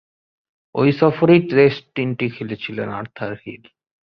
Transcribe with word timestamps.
ঐ 0.75 0.83
সফরেই 0.99 1.41
টেস্ট 1.49 1.83
তিনটি 1.95 2.25
খেলেছিলেন 2.29 2.87
আর্থার 2.91 3.33
হিল। 3.41 3.63